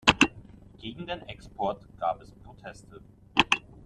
[0.79, 3.03] Gegen den Export gab es Proteste.